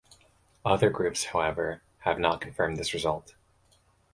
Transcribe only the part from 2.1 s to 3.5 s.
not confirmed this result.